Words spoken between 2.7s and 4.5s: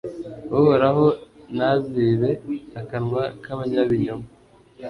akanwa k’abanyabinyoma